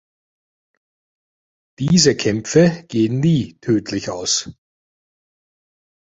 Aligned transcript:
Diese 1.77 2.17
Kämpfe 2.17 2.85
gehen 2.87 3.19
nie 3.19 3.59
tödlich 3.61 4.09
aus. 4.09 4.49